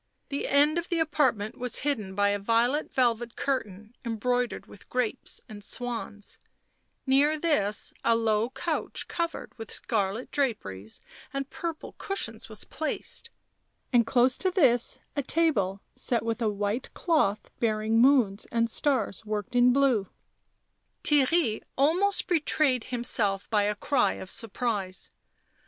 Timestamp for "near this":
7.05-7.93